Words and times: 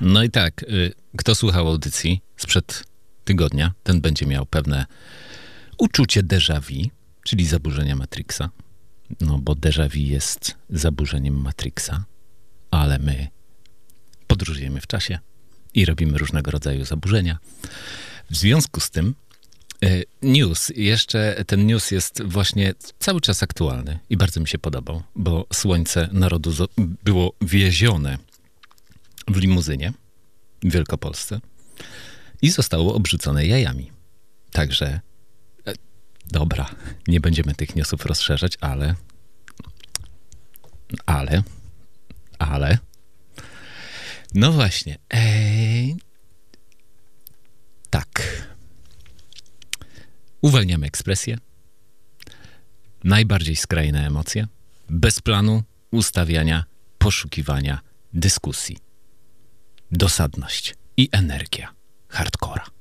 No 0.00 0.22
i 0.22 0.30
tak, 0.30 0.62
y, 0.62 0.92
kto 1.16 1.34
słuchał 1.34 1.68
audycji 1.68 2.20
sprzed 2.36 2.84
tygodnia, 3.24 3.72
ten 3.82 4.00
będzie 4.00 4.26
miał 4.26 4.46
pewne 4.46 4.86
uczucie 5.78 6.22
déjà 6.22 6.60
vu, 6.60 6.90
czyli 7.24 7.46
zaburzenia 7.46 7.96
Matrixa. 7.96 8.50
No 9.20 9.38
bo 9.38 9.54
déjà 9.54 9.88
vu 9.88 9.98
jest 9.98 10.54
zaburzeniem 10.70 11.34
Matrixa, 11.34 12.04
ale 12.70 12.98
my 12.98 13.28
podróżujemy 14.26 14.80
w 14.80 14.86
czasie 14.86 15.18
i 15.74 15.84
robimy 15.84 16.18
różnego 16.18 16.50
rodzaju 16.50 16.84
zaburzenia. 16.84 17.38
W 18.30 18.36
związku 18.36 18.80
z 18.80 18.90
tym 18.90 19.14
y, 19.84 20.04
news, 20.22 20.72
jeszcze 20.76 21.44
ten 21.46 21.66
news 21.66 21.90
jest 21.90 22.22
właśnie 22.22 22.74
cały 22.98 23.20
czas 23.20 23.42
aktualny 23.42 23.98
i 24.10 24.16
bardzo 24.16 24.40
mi 24.40 24.48
się 24.48 24.58
podobał, 24.58 25.02
bo 25.14 25.46
słońce 25.52 26.08
narodu 26.12 26.52
było 27.04 27.32
wiezione 27.40 28.18
w 29.28 29.36
limuzynie 29.36 29.92
w 30.62 30.72
Wielkopolsce 30.72 31.40
i 32.42 32.50
zostało 32.50 32.94
obrzucone 32.94 33.46
jajami. 33.46 33.92
Także, 34.52 35.00
e, 35.66 35.72
dobra, 36.26 36.70
nie 37.08 37.20
będziemy 37.20 37.54
tych 37.54 37.76
newsów 37.76 38.06
rozszerzać, 38.06 38.52
ale, 38.60 38.94
ale, 41.06 41.42
ale, 42.38 42.78
no 44.34 44.52
właśnie, 44.52 44.98
ej, 45.10 45.96
tak. 47.90 48.46
Uwalniamy 50.40 50.86
ekspresję, 50.86 51.38
najbardziej 53.04 53.56
skrajne 53.56 54.06
emocje, 54.06 54.46
bez 54.90 55.20
planu, 55.20 55.62
ustawiania, 55.90 56.64
poszukiwania, 56.98 57.80
dyskusji 58.12 58.85
dosadność 59.92 60.74
i 60.96 61.08
energia 61.12 61.72
hardcora. 62.08 62.75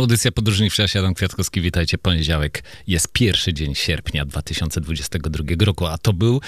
Audycja 0.00 0.32
Podróżni 0.32 0.70
w 0.70 0.74
czasie, 0.74 0.98
Adam 0.98 1.14
Kwiatkowski, 1.14 1.60
witajcie. 1.60 1.98
Poniedziałek 1.98 2.62
jest 2.86 3.08
pierwszy 3.12 3.54
dzień 3.54 3.74
sierpnia 3.74 4.24
2022 4.24 5.64
roku, 5.64 5.86
a 5.86 5.98
to 5.98 6.12
był 6.12 6.40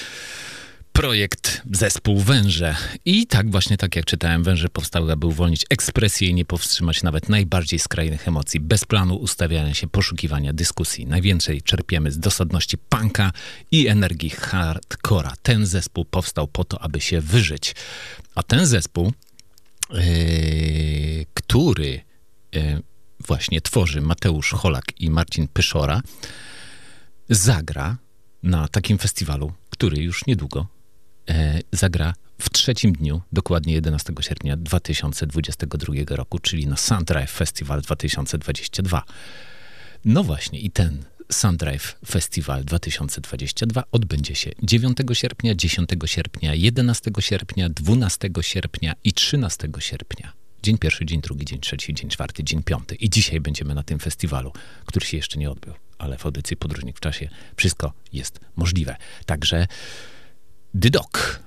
projekt 0.92 1.62
Zespół 1.72 2.18
Węże. 2.20 2.76
I 3.04 3.26
tak 3.26 3.50
właśnie, 3.50 3.76
tak 3.76 3.96
jak 3.96 4.04
czytałem, 4.04 4.42
Węże 4.42 4.68
powstały, 4.68 5.12
aby 5.12 5.26
uwolnić 5.26 5.66
ekspresję 5.70 6.28
i 6.28 6.34
nie 6.34 6.44
powstrzymać 6.44 7.02
nawet 7.02 7.28
najbardziej 7.28 7.78
skrajnych 7.78 8.28
emocji. 8.28 8.60
Bez 8.60 8.84
planu 8.84 9.16
ustawiania 9.16 9.74
się, 9.74 9.88
poszukiwania, 9.88 10.52
dyskusji. 10.52 11.06
Najwięcej 11.06 11.62
czerpiemy 11.62 12.10
z 12.10 12.18
dosadności 12.18 12.78
punka 12.78 13.32
i 13.70 13.88
energii 13.88 14.30
hardcora. 14.30 15.32
Ten 15.42 15.66
zespół 15.66 16.04
powstał 16.04 16.48
po 16.48 16.64
to, 16.64 16.82
aby 16.82 17.00
się 17.00 17.20
wyżyć. 17.20 17.74
A 18.34 18.42
ten 18.42 18.66
zespół, 18.66 19.12
yy, 19.90 21.26
który... 21.34 22.00
Yy, 22.52 22.91
właśnie 23.26 23.60
tworzy 23.60 24.00
Mateusz 24.00 24.50
Holak 24.50 25.00
i 25.00 25.10
Marcin 25.10 25.48
Pyszora, 25.48 26.02
zagra 27.30 27.96
na 28.42 28.68
takim 28.68 28.98
festiwalu, 28.98 29.52
który 29.70 30.02
już 30.02 30.26
niedługo 30.26 30.66
e, 31.30 31.60
zagra 31.72 32.14
w 32.40 32.50
trzecim 32.50 32.92
dniu, 32.92 33.22
dokładnie 33.32 33.74
11 33.74 34.12
sierpnia 34.20 34.56
2022 34.56 35.94
roku, 36.10 36.38
czyli 36.38 36.66
na 36.66 36.76
Sundrive 36.76 37.30
Festival 37.30 37.82
2022. 37.82 39.02
No 40.04 40.24
właśnie, 40.24 40.60
i 40.60 40.70
ten 40.70 41.04
Sundrive 41.32 41.96
Festival 42.06 42.64
2022 42.64 43.84
odbędzie 43.92 44.34
się 44.34 44.50
9 44.62 44.98
sierpnia, 45.12 45.54
10 45.54 45.90
sierpnia, 46.04 46.54
11 46.54 47.10
sierpnia, 47.20 47.68
12 47.68 48.30
sierpnia 48.40 48.94
i 49.04 49.12
13 49.12 49.68
sierpnia. 49.78 50.41
Dzień 50.62 50.78
pierwszy, 50.78 51.06
dzień 51.06 51.20
drugi, 51.20 51.44
dzień 51.44 51.60
trzeci, 51.60 51.94
dzień 51.94 52.10
czwarty, 52.10 52.44
dzień 52.44 52.62
piąty. 52.62 52.94
I 52.94 53.10
dzisiaj 53.10 53.40
będziemy 53.40 53.74
na 53.74 53.82
tym 53.82 53.98
festiwalu, 53.98 54.52
który 54.86 55.06
się 55.06 55.16
jeszcze 55.16 55.38
nie 55.38 55.50
odbył, 55.50 55.74
ale 55.98 56.18
w 56.18 56.26
audycji 56.26 56.56
Podróżnik 56.56 56.96
w 56.96 57.00
czasie 57.00 57.28
wszystko 57.56 57.92
jest 58.12 58.40
możliwe. 58.56 58.96
Także 59.26 59.66
Dydok. 60.74 61.40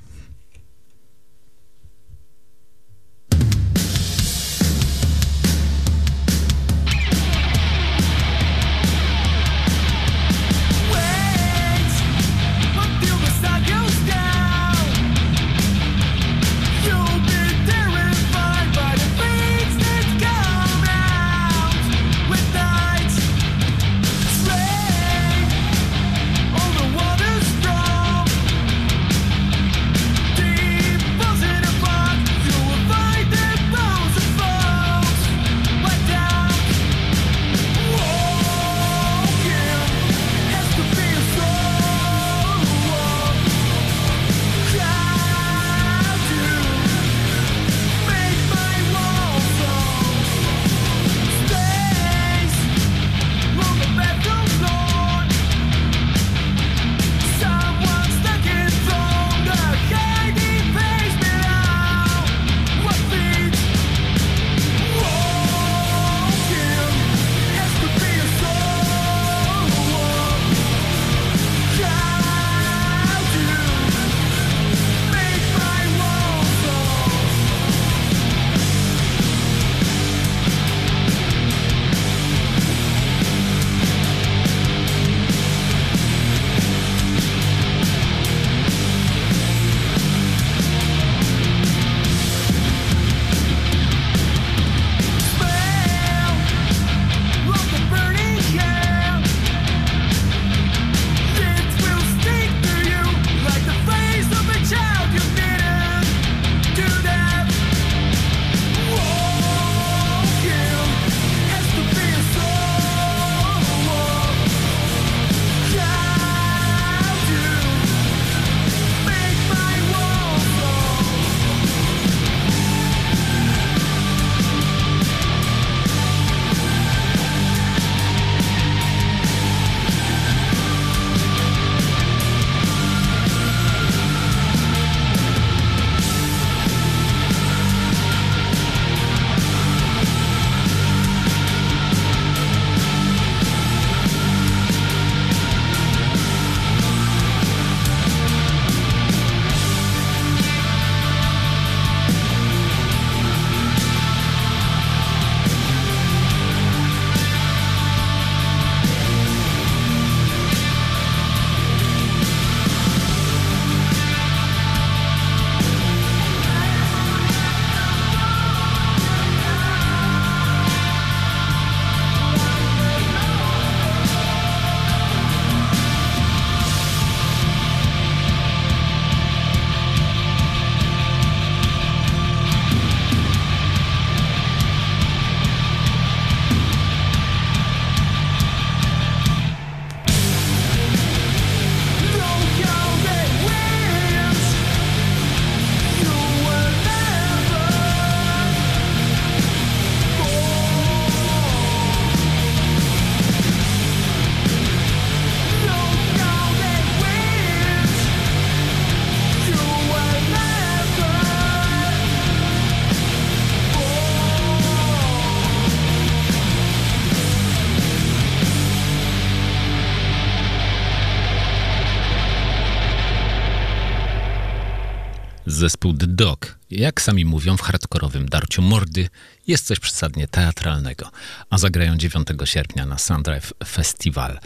Zespół 225.66 225.94
The 225.94 226.08
Dog. 226.08 226.60
Jak 226.72 227.02
sami 227.02 227.26
mówią, 227.26 227.58
w 227.58 227.62
hardkorowym 227.62 228.30
darciu 228.30 228.62
mordy 228.62 229.10
jest 229.48 229.66
coś 229.66 229.80
przesadnie 229.80 230.28
teatralnego, 230.28 231.12
a 231.50 231.58
zagrają 231.58 231.98
9 231.98 232.28
sierpnia 232.44 232.86
na 232.86 232.98
Sundrive 232.98 233.54
Festival. 233.66 234.40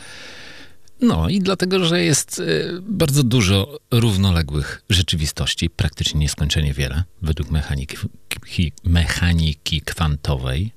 No 1.01 1.29
i 1.29 1.39
dlatego, 1.39 1.85
że 1.85 2.03
jest 2.03 2.39
y, 2.39 2.79
bardzo 2.81 3.23
dużo 3.23 3.79
równoległych 3.91 4.81
rzeczywistości, 4.89 5.69
praktycznie 5.69 6.19
nieskończenie 6.19 6.73
wiele, 6.73 7.03
według 7.21 7.51
mechaniki, 7.51 7.97
mechaniki 8.83 9.81
kwantowej. 9.81 10.71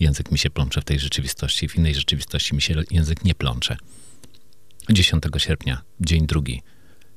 Język 0.00 0.30
mi 0.32 0.38
się 0.38 0.50
plącze 0.50 0.80
w 0.80 0.84
tej 0.84 0.98
rzeczywistości, 0.98 1.68
w 1.68 1.76
innej 1.76 1.94
rzeczywistości 1.94 2.54
mi 2.54 2.62
się 2.62 2.74
język 2.90 3.24
nie 3.24 3.34
plącze. 3.34 3.76
10 4.90 5.24
sierpnia, 5.38 5.82
dzień 6.00 6.26
drugi, 6.26 6.62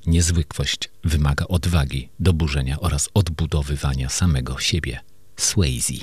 Niezwykłość 0.06 0.90
wymaga 1.04 1.46
odwagi 1.48 2.10
do 2.20 2.34
burzenia 2.34 2.80
oraz 2.80 3.10
odbudowywania 3.14 4.10
samego 4.10 4.60
siebie. 4.60 5.00
Swayze. 5.38 5.94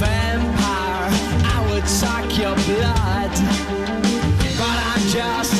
vampire, 0.00 1.10
I 1.54 1.66
would 1.70 1.88
suck 1.88 2.38
your 2.38 2.54
blood. 2.66 3.30
But 4.58 4.76
I'm 4.90 5.08
just 5.08 5.55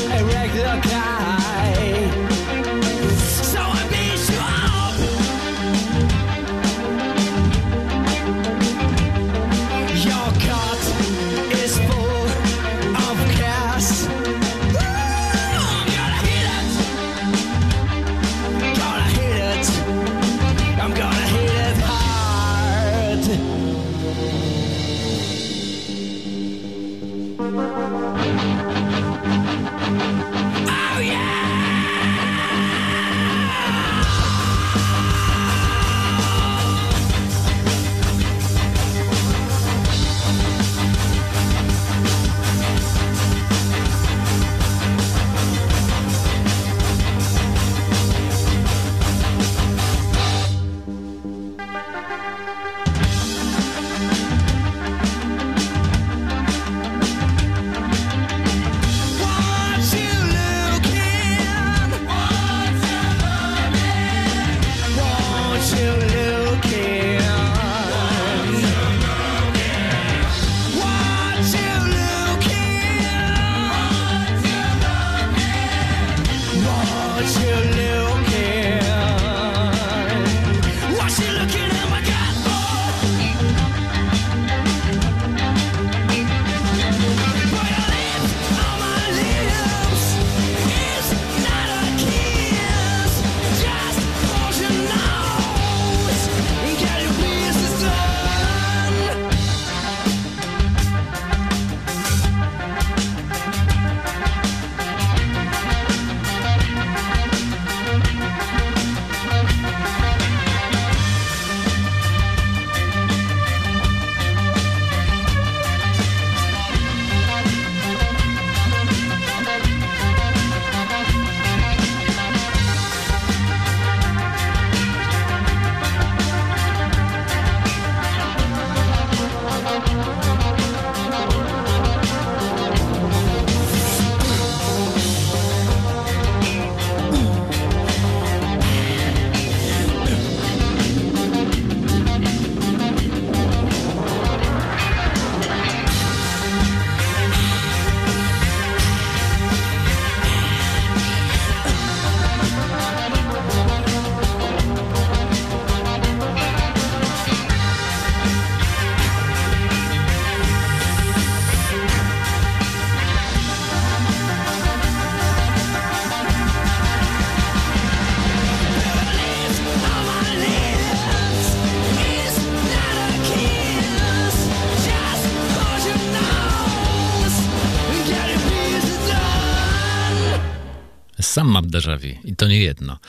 mam 181.57 181.69
déjà 181.69 181.97
i 182.23 182.35
to 182.35 182.47
nie 182.47 182.59
jedno. 182.59 182.99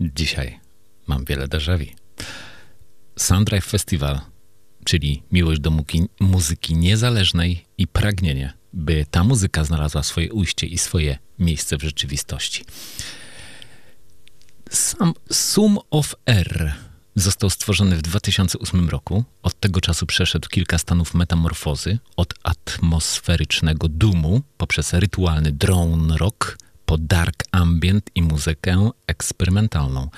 Dzisiaj 0.00 0.60
mam 1.06 1.24
wiele 1.24 1.48
déjà 1.48 1.78
vu. 1.78 1.86
Soundrive 3.18 3.64
Festival, 3.64 4.20
czyli 4.84 5.22
miłość 5.32 5.60
do 5.60 5.72
muzyki 6.20 6.76
niezależnej 6.76 7.64
i 7.78 7.86
pragnienie, 7.86 8.52
by 8.72 9.06
ta 9.10 9.24
muzyka 9.24 9.64
znalazła 9.64 10.02
swoje 10.02 10.32
ujście 10.32 10.66
i 10.66 10.78
swoje 10.78 11.18
miejsce 11.38 11.76
w 11.76 11.82
rzeczywistości. 11.82 12.64
Sam 14.70 15.14
Sum 15.32 15.78
of 15.90 16.14
R 16.26 16.74
został 17.14 17.50
stworzony 17.50 17.96
w 17.96 18.02
2008 18.02 18.88
roku. 18.88 19.24
Od 19.42 19.60
tego 19.60 19.80
czasu 19.80 20.06
przeszedł 20.06 20.48
kilka 20.48 20.78
stanów 20.78 21.14
metamorfozy, 21.14 21.98
od 22.16 22.34
atmosferycznego 22.42 23.88
doomu 23.88 24.42
poprzez 24.56 24.92
rytualny 24.92 25.52
drone 25.52 26.16
rock 26.16 26.58
po 26.86 26.98
dark 26.98 27.44
ambient 27.52 28.10
i 28.14 28.22
muzykę 28.22 28.90
eksperymentalną, 29.06 30.08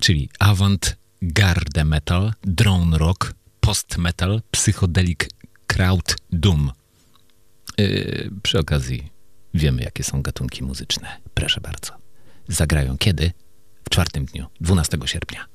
czyli 0.00 0.28
avant-garde 0.38 1.84
metal, 1.84 2.32
drone 2.42 2.98
rock, 2.98 3.34
post-metal, 3.60 4.42
psychodelic 4.50 5.18
crowd 5.66 6.16
doom. 6.32 6.70
Yy, 7.78 8.30
przy 8.42 8.58
okazji 8.58 9.10
wiemy, 9.54 9.82
jakie 9.82 10.04
są 10.04 10.22
gatunki 10.22 10.64
muzyczne. 10.64 11.08
Proszę 11.34 11.60
bardzo. 11.60 11.92
Zagrają 12.48 12.98
kiedy? 12.98 13.32
W 13.84 13.90
czwartym 13.90 14.24
dniu, 14.24 14.46
12 14.60 14.98
sierpnia. 15.04 15.51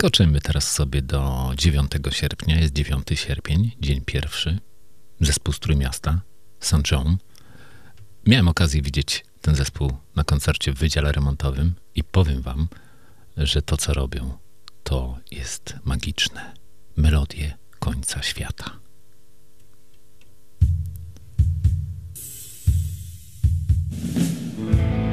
Wskoczymy 0.00 0.40
teraz 0.40 0.72
sobie 0.72 1.02
do 1.02 1.52
9 1.56 1.92
sierpnia. 2.10 2.60
Jest 2.60 2.72
9 2.72 3.06
sierpień, 3.14 3.70
dzień 3.80 4.00
pierwszy. 4.00 4.58
Zespół 5.20 5.54
Strój 5.54 5.76
Miasta, 5.76 6.20
St. 6.60 6.90
John. 6.90 7.16
Miałem 8.26 8.48
okazję 8.48 8.82
widzieć 8.82 9.24
ten 9.40 9.54
zespół 9.54 9.92
na 10.16 10.24
koncercie 10.24 10.72
w 10.72 10.78
Wydziale 10.78 11.12
Remontowym 11.12 11.74
i 11.94 12.04
powiem 12.04 12.42
wam, 12.42 12.68
że 13.36 13.62
to, 13.62 13.76
co 13.76 13.94
robią, 13.94 14.38
to 14.84 15.18
jest 15.30 15.74
magiczne. 15.84 16.54
Melodie 16.96 17.56
końca 17.78 18.22
świata. 18.22 18.80
in 24.60 25.09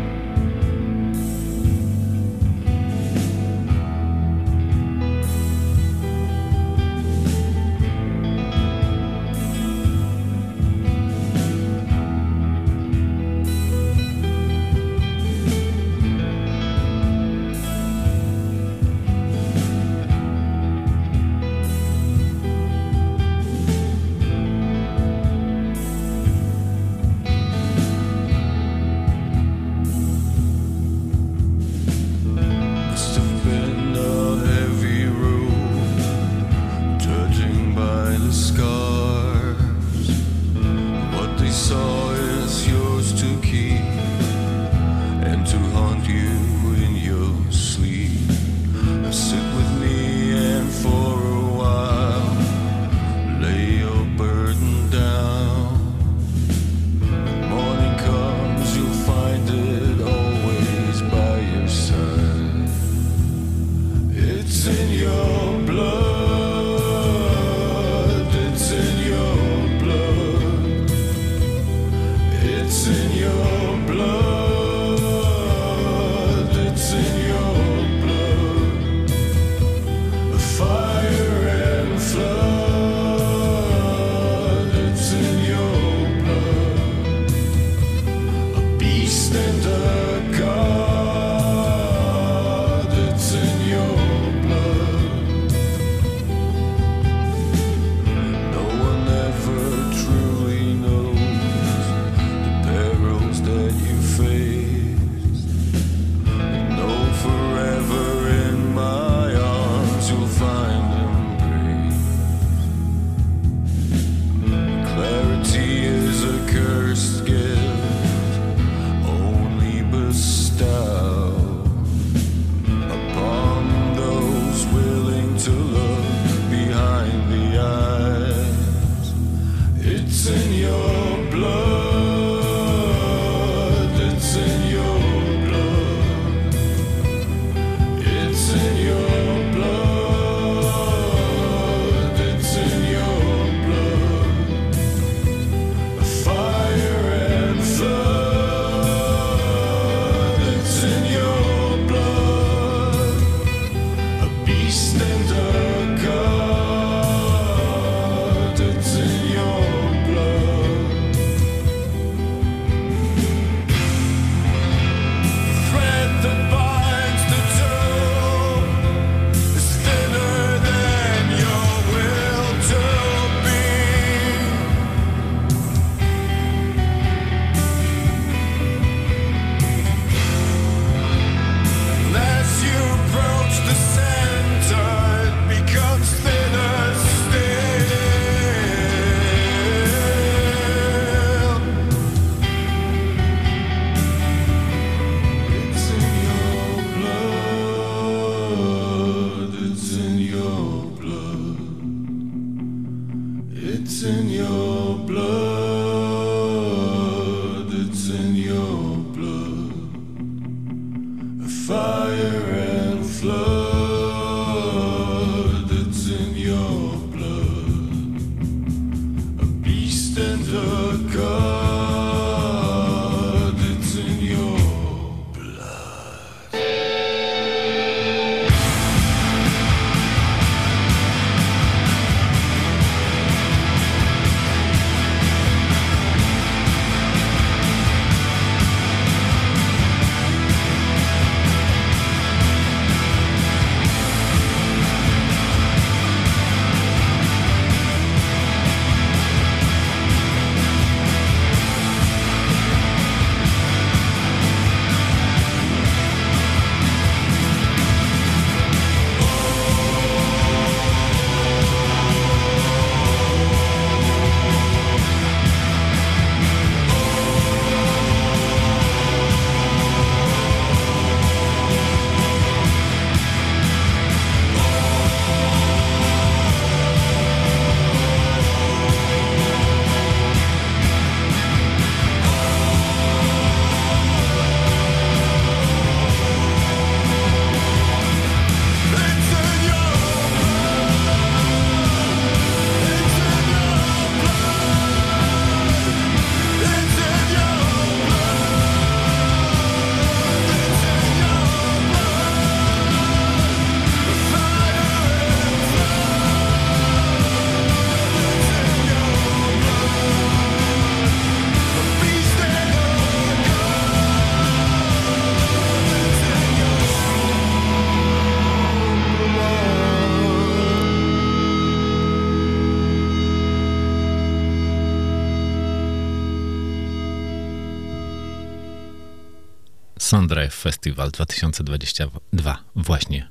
Sundrive 330.27 330.53
Festival 330.53 331.11
2022. 331.11 332.63
Właśnie 332.75 333.29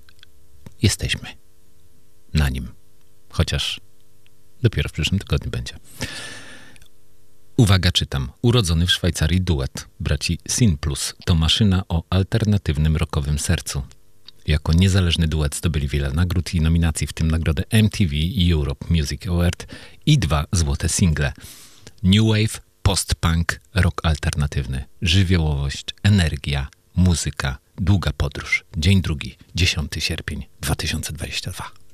jesteśmy 0.82 1.28
na 2.35 2.48
nim. 2.48 2.68
Chociaż 3.30 3.80
dopiero 4.62 4.88
w 4.88 4.92
przyszłym 4.92 5.18
tygodniu 5.18 5.50
będzie. 5.50 5.74
Uwaga, 7.56 7.92
czytam. 7.92 8.32
Urodzony 8.42 8.87
w 8.87 8.90
Szwajcarii 8.90 9.40
duet 9.40 9.88
braci 10.00 10.38
Sin 10.48 10.78
Plus 10.78 11.14
to 11.24 11.35
maszyna 11.35 11.82
o 11.88 12.02
alternatywnym 12.11 12.96
rockowym 12.96 13.38
sercu. 13.38 13.82
Jako 14.46 14.72
niezależny 14.72 15.28
duet 15.28 15.56
zdobyli 15.56 15.88
wiele 15.88 16.11
nagród 16.12 16.54
i 16.54 16.61
nominacji, 16.61 17.06
w 17.06 17.12
tym 17.12 17.30
nagrodę 17.30 17.62
MTV 17.70 18.14
Europe 18.52 18.87
Music 18.90 19.26
Award 19.26 19.66
i 20.06 20.18
dwa 20.18 20.44
złote 20.52 20.88
single. 20.88 21.32
New 22.02 22.24
Wave 22.24 22.61
post-punk, 22.82 23.61
rok 23.74 24.00
alternatywny, 24.02 24.85
żywiołowość, 25.02 25.85
energia, 26.02 26.68
muzyka, 26.96 27.59
długa 27.76 28.12
podróż. 28.16 28.64
Dzień 28.76 29.02
drugi, 29.02 29.37
10 29.54 29.92
sierpień 29.98 30.46
2022. 30.61 31.86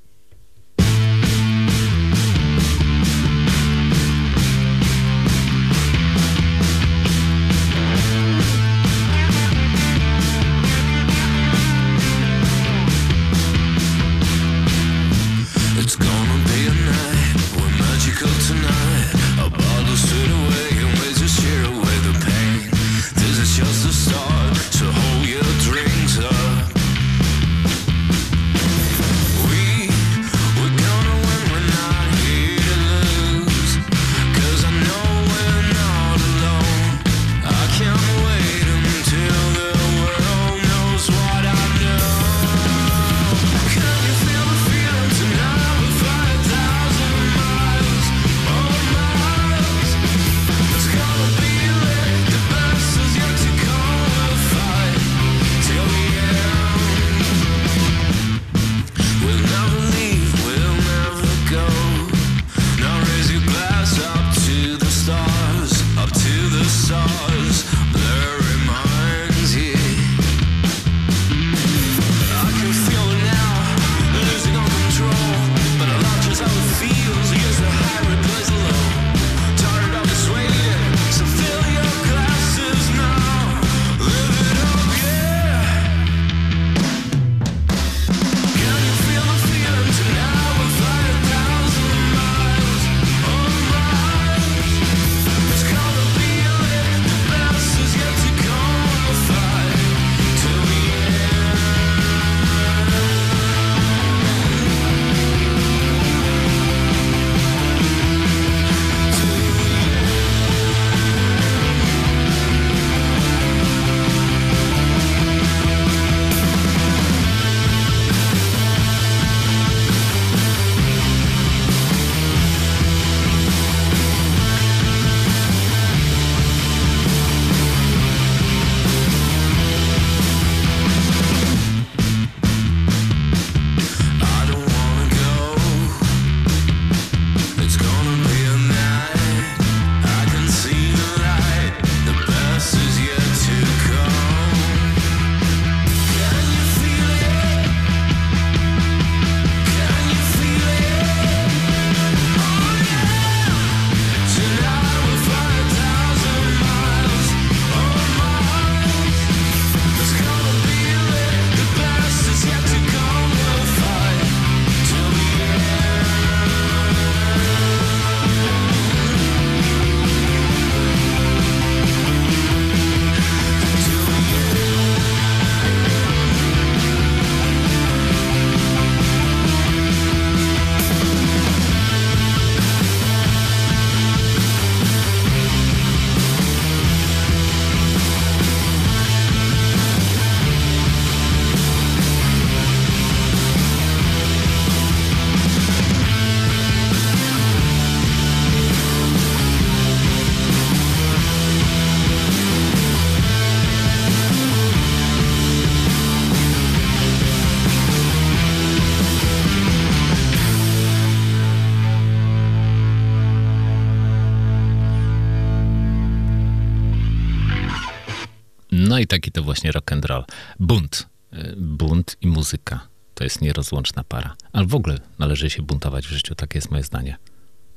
Bunt. 220.61 221.09
E, 221.33 221.57
bunt 221.57 222.17
i 222.21 222.27
muzyka 222.27 222.81
to 223.15 223.25
jest 223.25 223.41
nierozłączna 223.41 224.05
para. 224.05 224.37
Ale 224.53 224.67
w 224.67 224.75
ogóle 224.75 224.99
należy 225.19 225.51
się 225.51 225.63
buntować 225.63 226.07
w 226.07 226.11
życiu, 226.11 226.35
takie 226.35 226.59
jest 226.59 226.71
moje 226.71 226.83
zdanie. 226.83 227.17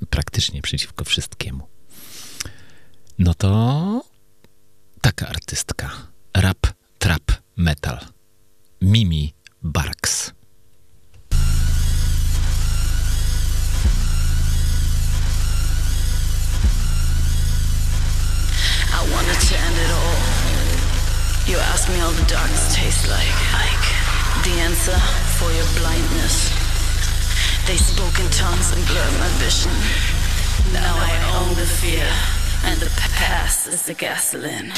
Praktycznie 0.09 0.61
przeciwko 0.61 1.05
wszystkiemu. 1.05 1.67
No 3.19 3.33
to 3.33 4.03
taka 5.01 5.27
artystka. 5.27 5.91
Rap, 6.33 6.67
trap, 6.99 7.31
metal. 7.57 7.99
Mimi 8.81 9.33
Barks. 9.63 10.31
I 18.91 19.07
end 19.55 19.77
it 19.77 19.91
all. 19.91 20.14
You 21.47 21.57
asked 21.57 21.89
me 21.89 21.99
all 21.99 22.11
the 22.11 22.25
darkness 22.25 22.75
tastes 22.75 23.07
like. 23.07 23.37
like 23.53 23.85
the 24.43 24.61
answer 24.61 24.97
for 25.37 25.51
your 25.51 25.65
blindness. 25.77 26.49
They 27.67 27.77
spoke 27.77 28.19
in 28.19 28.29
tongues 28.31 28.71
and 28.71 28.85
blurred 28.85 29.19
my 29.19 29.27
vision. 29.41 29.71
Now 30.73 30.95
I 30.97 31.13
own 31.37 31.55
the 31.55 31.65
fear, 31.65 32.07
and 32.65 32.79
the 32.79 32.89
past 33.13 33.67
is 33.67 33.83
the 33.83 33.93
gasoline. 33.93 34.71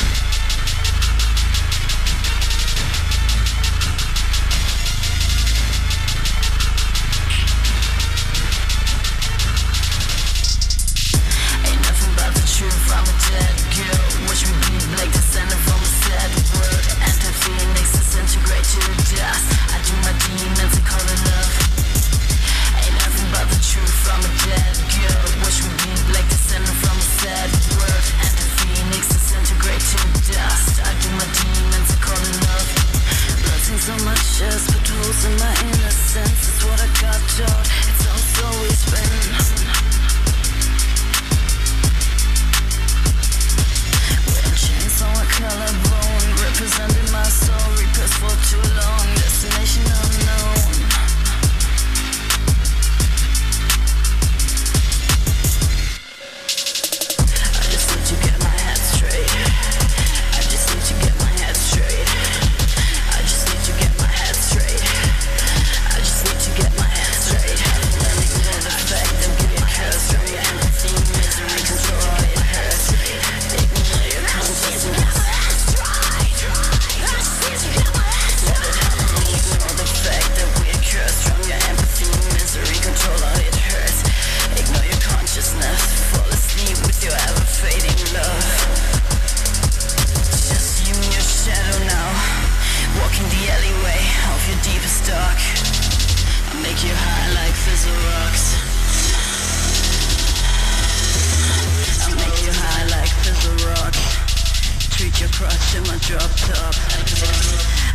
Drop 106.03 106.29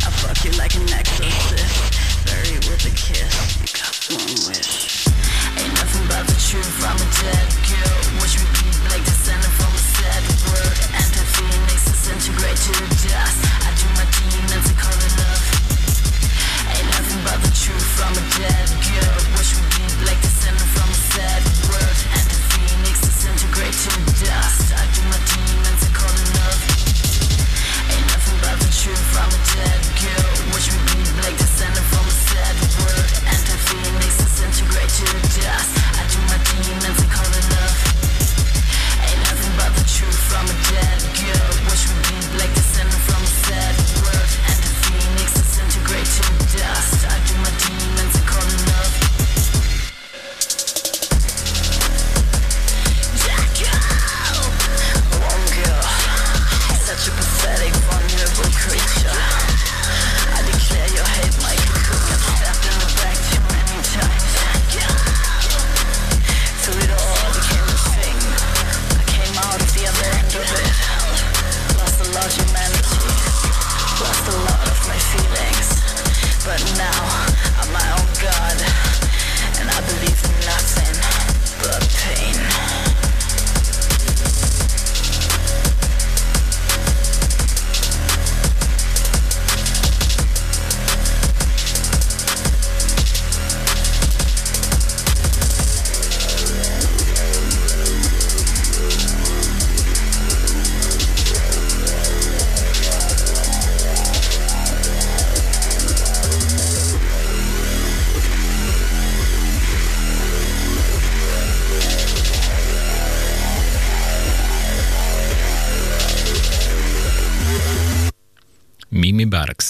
I 0.03 0.09
fuck 0.19 0.43
you 0.43 0.51
like 0.59 0.75
an 0.75 0.83
exorcist. 0.91 1.93
Bury 2.27 2.57
with 2.67 2.83
a 2.83 2.93
kiss. 2.95 3.31
You 3.61 3.69
got 3.71 3.95
one 4.11 4.33
wish. 4.49 5.07
Ain't 5.55 5.73
nothing 5.77 6.05
but 6.11 6.27
the 6.27 6.35
truth, 6.35 6.83
I'm 6.83 6.99
a 6.99 7.07
dead 7.21 7.47
girl. 7.69 7.99
Descendant 9.03 9.53
from 9.55 9.71
a 9.71 9.81
sad 9.95 10.23
world 10.47 10.77
Anti-phoenix. 10.95 11.79
To 12.03 12.71
dust. 13.07 13.39
I 13.61 13.71
do 13.75 13.87
my 13.99 14.05
Ain't 16.75 16.87
nothing 16.91 17.21
but 17.23 17.39
the 17.43 17.51
truth, 17.55 18.03
I'm 18.03 18.15
a 18.15 18.23
dead 18.35 18.69
girl. 18.83 19.19
Descendant 20.21 20.69
from 20.75 20.89
a 20.89 20.99
sad 21.13 21.41
world 21.71 21.99
Anti-phoenix. 22.19 22.99
To 23.83 23.91
dust 24.25 24.72
nothing 28.85 29.05
but 29.13 29.13
the 29.13 29.13
truth, 29.13 29.17
I'm 29.17 29.29
a 29.29 29.67
dead 29.67 29.82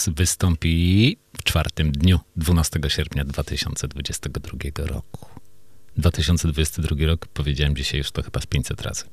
Wystąpi 0.10 1.18
w 1.38 1.44
czwartym 1.44 1.92
dniu, 1.92 2.20
12 2.36 2.80
sierpnia 2.88 3.26
2022 3.26 4.86
roku. 4.86 5.30
2022 5.98 7.06
rok, 7.06 7.28
powiedziałem 7.28 7.76
dzisiaj 7.76 7.98
już 7.98 8.12
to 8.12 8.24
chyba 8.24 8.42
z 8.42 8.46
500 8.46 8.82
razy. 8.82 9.04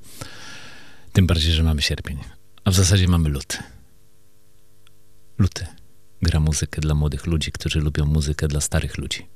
Tym 1.13 1.27
bardziej, 1.27 1.53
że 1.53 1.63
mamy 1.63 1.83
sierpień. 1.83 2.19
A 2.65 2.71
w 2.71 2.75
zasadzie 2.75 3.09
mamy 3.09 3.29
luty. 3.29 3.57
Luty 5.39 5.67
gra 6.23 6.41
muzykę 6.41 6.81
dla 6.81 6.95
młodych 6.95 7.27
ludzi, 7.27 7.53
którzy 7.53 7.81
lubią 7.81 8.07
muzykę 8.07 8.49
dla 8.49 8.61
starych 8.61 8.99
ludzi. 8.99 9.27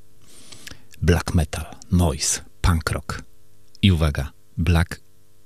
Black 1.03 1.35
metal, 1.35 1.67
noise, 1.93 2.41
punk 2.61 2.91
rock. 2.91 3.23
I 3.83 3.93
uwaga, 3.93 4.33
black 4.57 5.01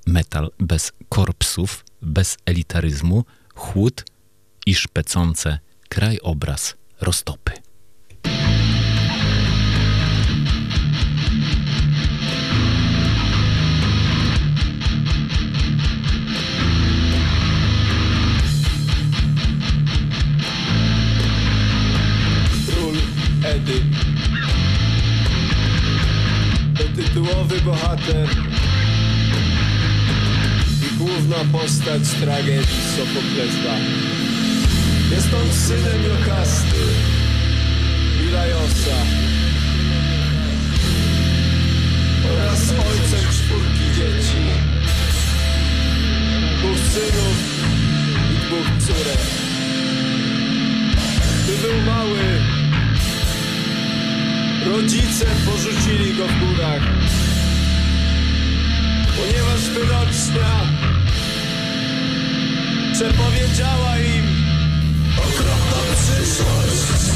metal 0.07 0.51
bez 0.59 0.93
korpsów, 1.09 1.85
bez 2.03 2.37
elitaryzmu, 2.47 3.25
chłód 3.55 4.05
i 4.67 4.75
szpecące 4.75 5.59
krajobraz 5.89 6.75
roztopy. 7.01 7.53
Król 22.69 22.95
Edy. 23.45 23.83
To 26.79 26.85
tytułowy 26.97 27.61
bohater. 27.61 28.29
I 30.87 30.97
główna 30.99 31.37
postać 31.53 32.03
tragedii 32.21 32.83
Sofoklesa 32.97 33.75
Jest 35.11 35.35
on 35.35 35.53
synem 35.53 36.05
Jokasty 36.05 36.85
i 38.23 38.31
Lajosa 38.31 38.97
Oraz 42.33 42.71
ojcem 42.71 43.31
czwórki 43.31 43.85
dzieci. 43.97 44.45
Dwóch 46.59 46.79
synów 46.79 47.37
i 48.33 48.47
dwóch 48.47 48.87
córek. 48.87 49.21
Gdy 51.45 51.69
był 51.69 51.83
mały 51.87 52.19
Rodzice 54.67 55.27
porzucili 55.47 56.15
go 56.17 56.27
w 56.29 56.39
górach. 56.39 56.83
Ponieważ 59.17 59.71
wyrocznia 59.71 60.79
Przepowiedziała 62.93 63.99
im 63.99 64.48
Okropną 65.19 65.95
przyszłość 65.95 67.13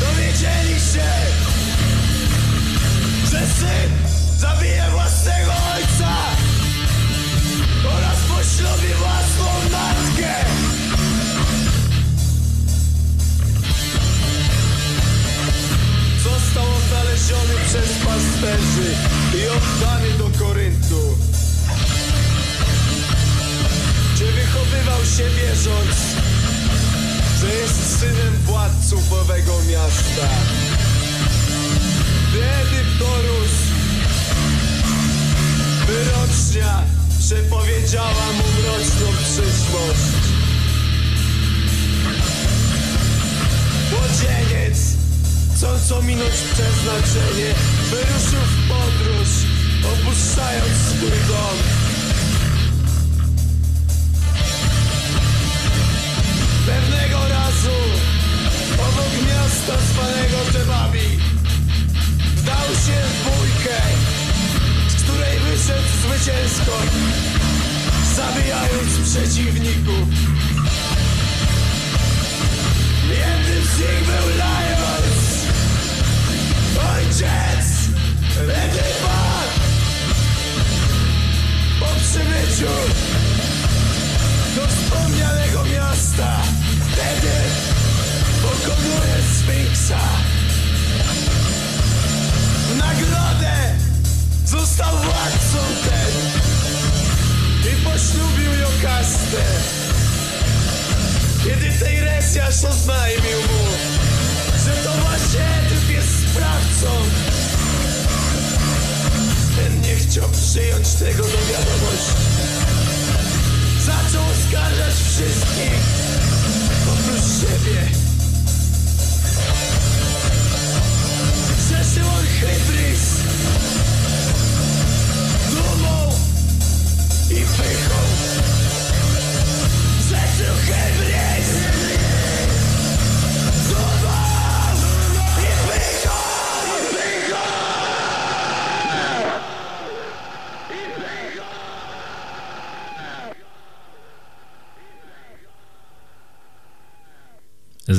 Dowiedzieli 0.00 0.80
się 0.80 1.10
Że 3.30 3.46
syn 3.46 4.05
say 47.16 47.50
it. 47.50 47.65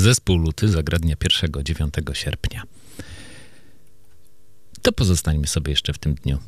Zespół 0.08 0.36
Luty 0.36 0.68
zagra 0.68 0.98
dnia 0.98 1.16
1-9 1.16 2.14
sierpnia. 2.14 2.62
To 4.82 4.92
pozostańmy 4.92 5.46
sobie 5.46 5.70
jeszcze 5.72 5.92
w 5.92 5.98
tym 5.98 6.14
dniu, 6.14 6.38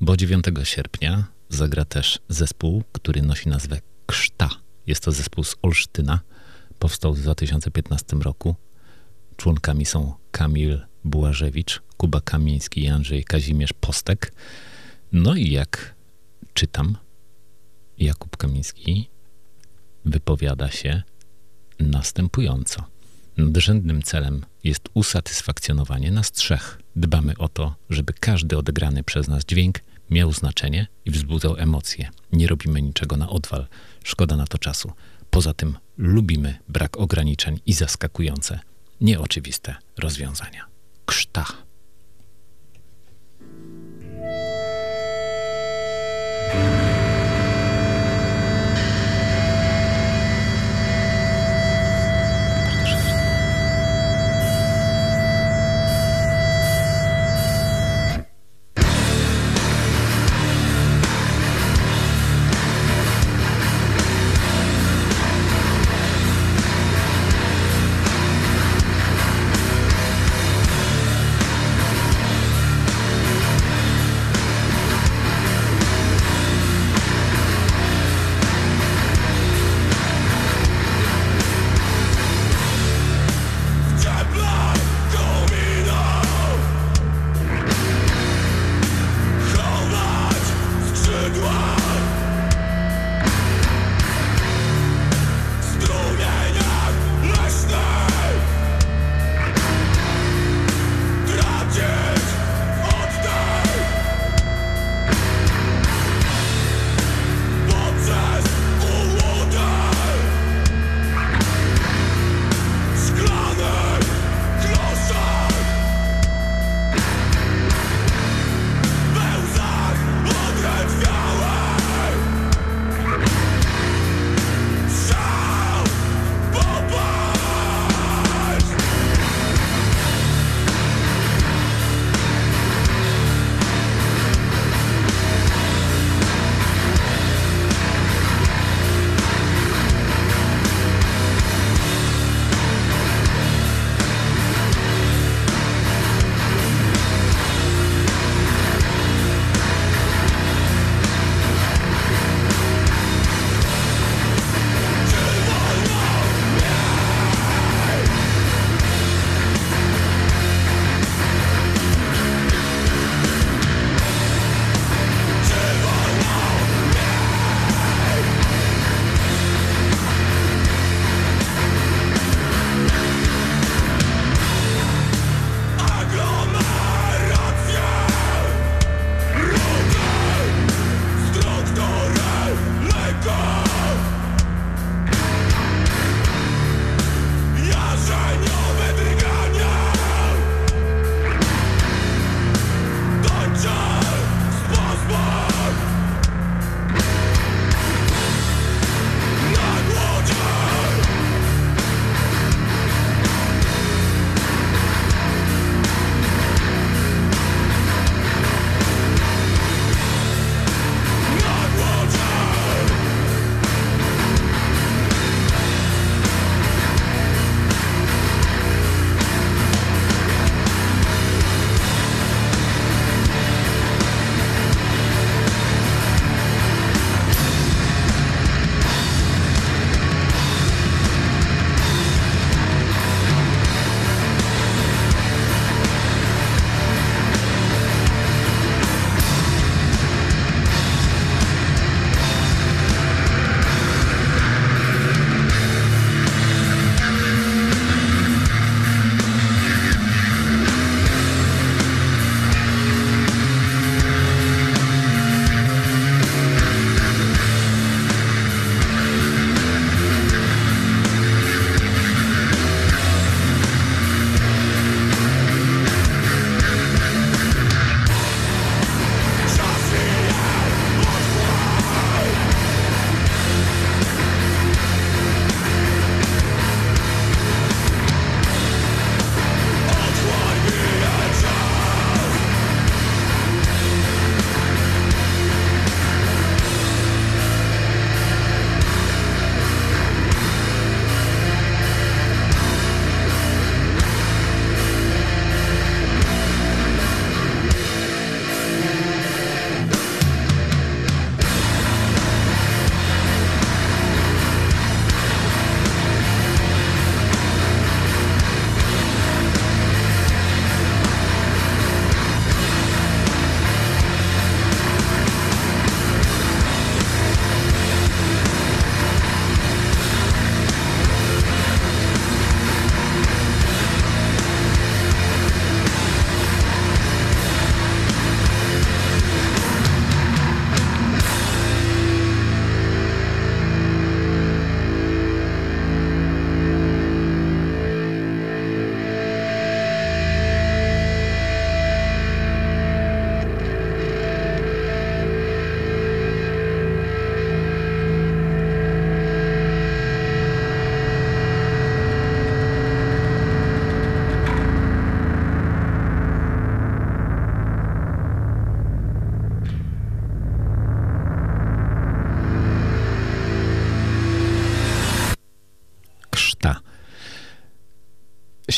bo 0.00 0.16
9 0.16 0.44
sierpnia 0.64 1.24
zagra 1.48 1.84
też 1.84 2.18
zespół, 2.28 2.82
który 2.92 3.22
nosi 3.22 3.48
nazwę 3.48 3.80
Krzta. 4.06 4.50
Jest 4.86 5.02
to 5.02 5.12
zespół 5.12 5.44
z 5.44 5.56
Olsztyna. 5.62 6.20
Powstał 6.78 7.14
w 7.14 7.20
2015 7.20 8.16
roku. 8.16 8.54
Członkami 9.36 9.86
są 9.86 10.14
Kamil 10.30 10.80
Bułażewicz, 11.04 11.82
Kuba 11.96 12.20
Kamiński 12.20 12.82
i 12.82 12.88
Andrzej 12.88 13.24
Kazimierz 13.24 13.72
Postek. 13.72 14.32
No 15.12 15.34
i 15.34 15.50
jak 15.50 15.94
czytam, 16.54 16.96
Jakub 17.98 18.36
Kamiński 18.36 19.08
wypowiada 20.04 20.70
się 20.70 21.02
następująco. 21.80 22.97
Nadrzędnym 23.38 24.02
celem 24.02 24.44
jest 24.64 24.88
usatysfakcjonowanie 24.94 26.10
nas 26.10 26.32
trzech. 26.32 26.80
Dbamy 26.96 27.34
o 27.38 27.48
to, 27.48 27.74
żeby 27.90 28.12
każdy 28.12 28.58
odegrany 28.58 29.04
przez 29.04 29.28
nas 29.28 29.44
dźwięk 29.44 29.80
miał 30.10 30.32
znaczenie 30.32 30.86
i 31.04 31.10
wzbudzał 31.10 31.56
emocje. 31.56 32.10
Nie 32.32 32.46
robimy 32.46 32.82
niczego 32.82 33.16
na 33.16 33.28
odwal. 33.28 33.66
Szkoda 34.04 34.36
na 34.36 34.46
to 34.46 34.58
czasu. 34.58 34.92
Poza 35.30 35.54
tym 35.54 35.78
lubimy 35.98 36.58
brak 36.68 36.96
ograniczeń 36.96 37.60
i 37.66 37.72
zaskakujące, 37.72 38.60
nieoczywiste 39.00 39.76
rozwiązania. 39.98 40.64
Krzta 41.06 41.46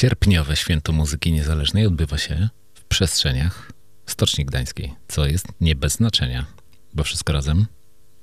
Sierpniowe 0.00 0.56
Święto 0.56 0.92
Muzyki 0.92 1.32
Niezależnej 1.32 1.86
odbywa 1.86 2.18
się 2.18 2.48
w 2.74 2.84
przestrzeniach 2.84 3.72
Stoczni 4.06 4.44
Gdańskiej, 4.44 4.94
co 5.08 5.26
jest 5.26 5.46
nie 5.60 5.76
bez 5.76 5.92
znaczenia, 5.92 6.46
bo 6.94 7.04
wszystko 7.04 7.32
razem 7.32 7.66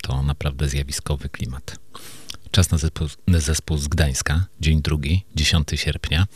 to 0.02 0.24
naprawdę 0.24 0.70
zjawiskowy 0.70 1.30
klimat. 1.30 1.80
Czas 2.52 2.72
na 2.72 2.78
zespół, 2.78 3.08
zespół 3.28 3.78
z 3.78 3.88
Gdańska, 3.88 4.46
dzień 4.60 4.82
drugi, 4.82 5.26
10 5.36 5.68
sierpnia. 5.76 6.28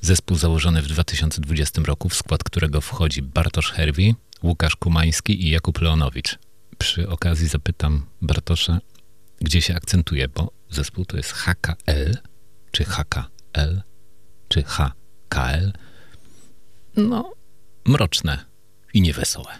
Zespół 0.00 0.36
założony 0.36 0.82
w 0.82 0.88
2020 0.88 1.82
roku, 1.82 2.08
w 2.08 2.14
skład 2.14 2.44
którego 2.44 2.80
wchodzi 2.80 3.22
Bartosz 3.22 3.72
Herwi, 3.72 4.14
Łukasz 4.42 4.76
Kumański 4.76 5.46
i 5.46 5.50
Jakub 5.50 5.80
Leonowicz. 5.80 6.38
Przy 6.78 7.08
okazji 7.08 7.48
zapytam 7.48 8.06
Bartosza, 8.22 8.78
gdzie 9.40 9.62
się 9.62 9.74
akcentuje, 9.74 10.28
bo 10.28 10.50
zespół 10.70 11.04
to 11.04 11.16
jest 11.16 11.32
HKL, 11.32 12.16
czy 12.70 12.84
HKL, 12.84 13.82
czy 14.48 14.62
HKL. 14.62 15.72
No, 16.96 17.32
mroczne 17.86 18.44
i 18.94 19.00
niewesołe. 19.00 19.52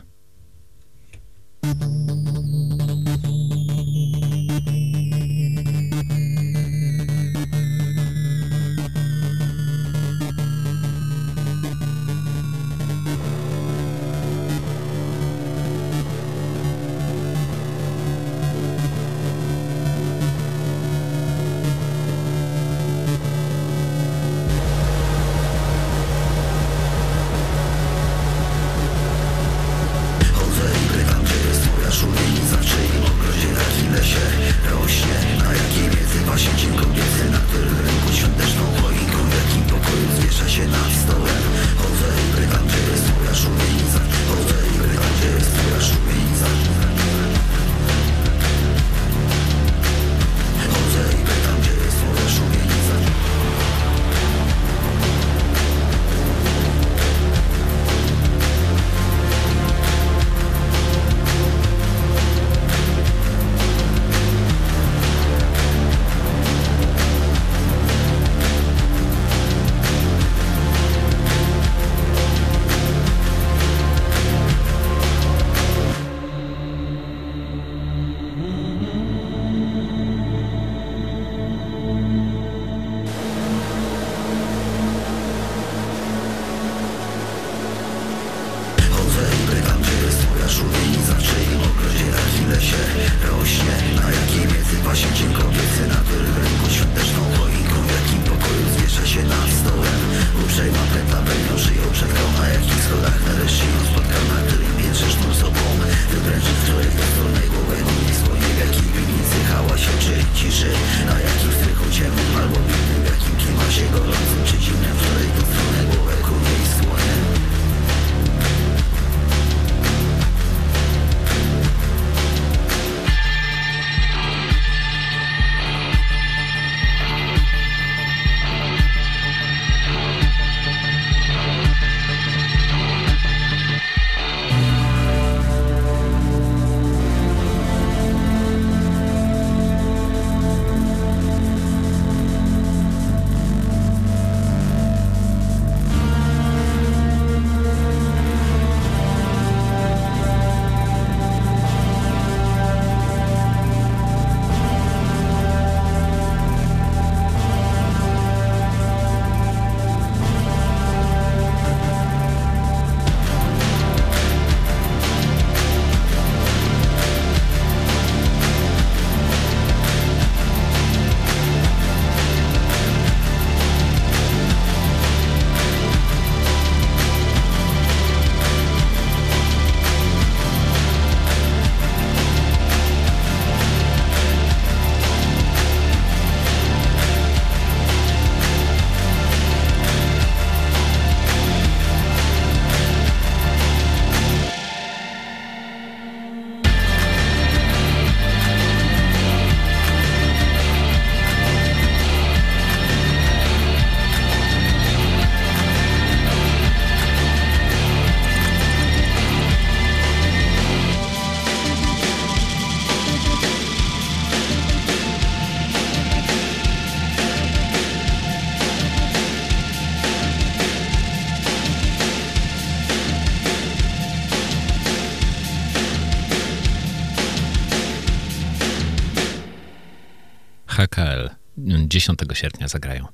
Sierpnia 232.37 232.69
zagrają. 232.69 233.07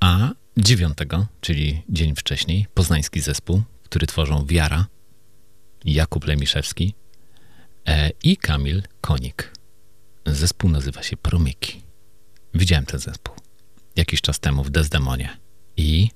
A 0.00 0.30
9, 0.56 0.98
czyli 1.40 1.82
dzień 1.88 2.14
wcześniej, 2.16 2.66
poznański 2.74 3.20
zespół, 3.20 3.62
który 3.84 4.06
tworzą 4.06 4.46
Wiara, 4.46 4.86
Jakub 5.84 6.26
Lemiszewski 6.26 6.94
e, 7.86 8.10
i 8.22 8.36
Kamil 8.36 8.82
Konik. 9.00 9.52
Zespół 10.26 10.70
nazywa 10.70 11.02
się 11.02 11.16
Promyki. 11.16 11.82
Widziałem 12.54 12.86
ten 12.86 13.00
zespół 13.00 13.34
jakiś 13.96 14.20
czas 14.20 14.40
temu 14.40 14.64
w 14.64 14.70
Desdemonie 14.70 15.36
i 15.76 16.10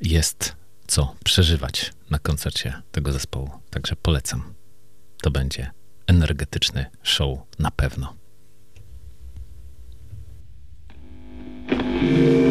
jest 0.00 0.56
co 0.86 1.14
przeżywać 1.24 1.92
na 2.10 2.18
koncercie 2.18 2.82
tego 2.92 3.12
zespołu. 3.12 3.50
Także 3.70 3.96
polecam. 3.96 4.54
To 5.22 5.30
będzie 5.30 5.70
energetyczny 6.06 6.86
show 7.02 7.38
na 7.58 7.70
pewno. 7.70 8.21
Thank 12.02 12.16
you. 12.16 12.41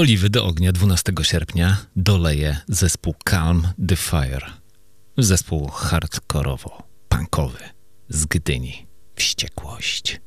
Oliwy 0.00 0.30
do 0.30 0.44
ognia 0.44 0.72
12 0.72 1.12
sierpnia 1.22 1.76
doleje 1.96 2.56
zespół 2.68 3.14
Calm 3.24 3.68
the 3.88 3.96
Fire. 3.96 4.46
Zespół 5.18 5.68
hardkorowo-punkowy 5.68 7.62
z 8.08 8.26
Gdyni. 8.26 8.86
Wściekłość. 9.16 10.20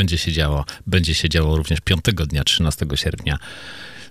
Będzie 0.00 0.18
się 0.18 0.32
działo. 0.32 0.64
Będzie 0.86 1.14
się 1.14 1.28
działo 1.28 1.56
również 1.56 1.80
5 1.80 2.00
dnia, 2.26 2.44
13 2.44 2.86
sierpnia. 2.94 3.38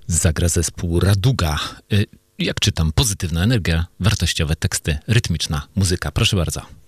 Zagra 0.08 0.50
zespół 0.50 1.00
Raduga. 1.00 1.60
Y, 1.94 2.06
jak 2.40 2.60
czytam, 2.60 2.92
pozytywna 2.92 3.44
energia, 3.44 3.86
wartościowe 4.00 4.56
teksty, 4.56 4.98
rytmiczna 5.08 5.68
muzyka. 5.76 6.12
Proszę 6.12 6.36
bardzo. 6.38 6.78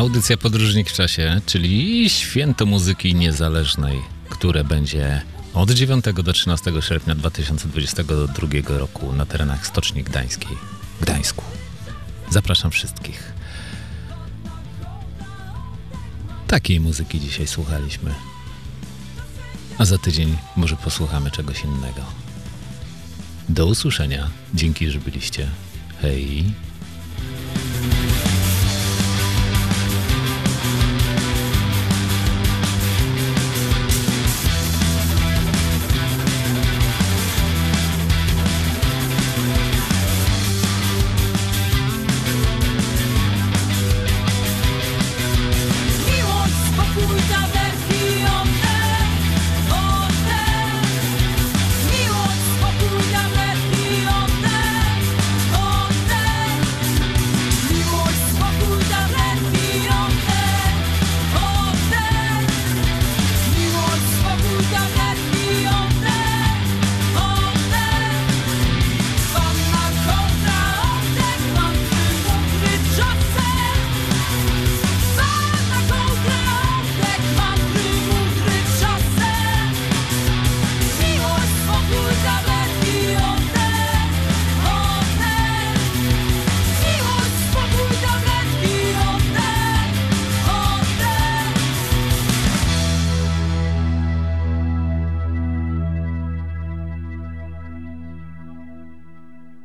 Audycja 0.00 0.36
Podróżnik 0.36 0.90
w 0.90 0.92
Czasie, 0.92 1.40
czyli 1.46 2.10
święto 2.10 2.66
muzyki 2.66 3.14
niezależnej, 3.14 4.00
które 4.28 4.64
będzie 4.64 5.22
od 5.54 5.70
9 5.70 6.04
do 6.24 6.32
13 6.32 6.72
sierpnia 6.80 7.14
2022 7.14 8.48
roku 8.78 9.12
na 9.12 9.26
terenach 9.26 9.66
Stoczni 9.66 10.04
Gdańskiej, 10.04 10.56
Gdańsku. 11.00 11.44
Zapraszam 12.30 12.70
wszystkich. 12.70 13.32
Takiej 16.46 16.80
muzyki 16.80 17.20
dzisiaj 17.20 17.46
słuchaliśmy. 17.46 18.14
A 19.78 19.84
za 19.84 19.98
tydzień 19.98 20.36
może 20.56 20.76
posłuchamy 20.76 21.30
czegoś 21.30 21.64
innego. 21.64 22.02
Do 23.48 23.66
usłyszenia. 23.66 24.30
Dzięki, 24.54 24.90
że 24.90 24.98
byliście. 24.98 25.48
Hej. 26.02 26.44